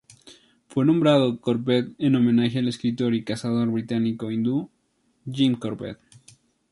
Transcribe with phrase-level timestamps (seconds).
[0.67, 4.71] Fue nombrado Corbett en homenaje al escritor y cazador británico hindú
[5.31, 5.99] Jim Corbett.